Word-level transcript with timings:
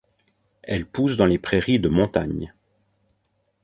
Elle 0.63 0.87
pousse 0.87 1.15
dans 1.15 1.27
les 1.27 1.37
prairies 1.37 1.77
de 1.77 1.87
montagne. 1.87 2.55